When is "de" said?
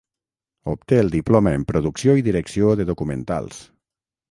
2.81-2.89